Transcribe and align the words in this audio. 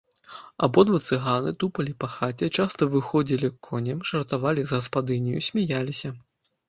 Абодва 0.67 0.99
цыганы 1.07 1.51
тупалі 1.63 1.93
па 2.03 2.09
хаце, 2.15 2.49
часта 2.63 2.89
выходзілі 2.95 3.47
к 3.55 3.71
коням, 3.71 3.97
жартавалі 4.13 4.61
з 4.71 4.77
гаспадыняю, 4.81 5.47
смяяліся. 5.51 6.09